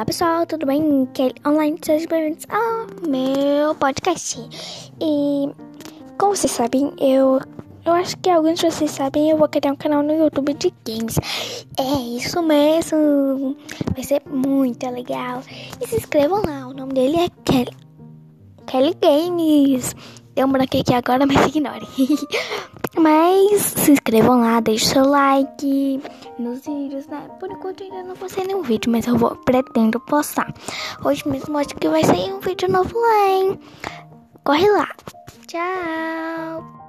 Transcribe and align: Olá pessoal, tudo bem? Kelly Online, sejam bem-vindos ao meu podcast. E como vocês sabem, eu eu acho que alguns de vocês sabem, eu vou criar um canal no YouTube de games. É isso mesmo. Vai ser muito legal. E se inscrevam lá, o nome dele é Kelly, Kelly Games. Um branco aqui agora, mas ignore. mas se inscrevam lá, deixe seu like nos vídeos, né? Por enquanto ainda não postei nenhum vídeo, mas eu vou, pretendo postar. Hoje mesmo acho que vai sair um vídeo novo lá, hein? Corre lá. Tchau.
Olá 0.00 0.06
pessoal, 0.06 0.46
tudo 0.46 0.64
bem? 0.64 1.06
Kelly 1.12 1.34
Online, 1.46 1.78
sejam 1.84 2.08
bem-vindos 2.08 2.46
ao 2.48 3.06
meu 3.06 3.74
podcast. 3.74 4.40
E 4.98 5.46
como 6.16 6.34
vocês 6.34 6.50
sabem, 6.50 6.90
eu 6.98 7.38
eu 7.84 7.92
acho 7.92 8.16
que 8.16 8.30
alguns 8.30 8.58
de 8.58 8.70
vocês 8.70 8.92
sabem, 8.92 9.28
eu 9.28 9.36
vou 9.36 9.46
criar 9.46 9.72
um 9.72 9.76
canal 9.76 10.02
no 10.02 10.14
YouTube 10.14 10.54
de 10.54 10.72
games. 10.86 11.16
É 11.78 12.16
isso 12.16 12.40
mesmo. 12.40 13.54
Vai 13.92 14.02
ser 14.02 14.22
muito 14.26 14.88
legal. 14.88 15.42
E 15.78 15.86
se 15.86 15.96
inscrevam 15.96 16.40
lá, 16.46 16.66
o 16.66 16.72
nome 16.72 16.94
dele 16.94 17.18
é 17.18 17.28
Kelly, 17.44 17.76
Kelly 18.66 18.96
Games. 19.02 19.94
Um 20.44 20.52
branco 20.52 20.76
aqui 20.76 20.94
agora, 20.94 21.26
mas 21.26 21.46
ignore. 21.46 21.86
mas 22.96 23.62
se 23.62 23.92
inscrevam 23.92 24.40
lá, 24.40 24.60
deixe 24.60 24.86
seu 24.86 25.06
like 25.06 26.02
nos 26.38 26.64
vídeos, 26.64 27.06
né? 27.06 27.28
Por 27.38 27.50
enquanto 27.50 27.82
ainda 27.82 28.02
não 28.02 28.16
postei 28.16 28.44
nenhum 28.44 28.62
vídeo, 28.62 28.90
mas 28.90 29.06
eu 29.06 29.16
vou, 29.16 29.36
pretendo 29.36 30.00
postar. 30.00 30.52
Hoje 31.04 31.26
mesmo 31.28 31.56
acho 31.58 31.74
que 31.76 31.88
vai 31.88 32.04
sair 32.04 32.32
um 32.32 32.40
vídeo 32.40 32.70
novo 32.70 32.98
lá, 32.98 33.28
hein? 33.28 33.60
Corre 34.44 34.68
lá. 34.70 34.88
Tchau. 35.46 36.79